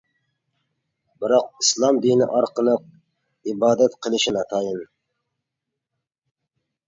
بىراق 1.23 1.49
ئىسلام 1.63 1.99
دىنى 2.05 2.27
ئارقىلىق 2.37 2.87
ئىبادەت 3.51 3.97
قىلىشى 4.05 4.33
ناتايىن! 4.37 4.79